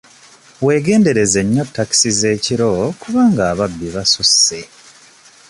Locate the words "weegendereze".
0.65-1.39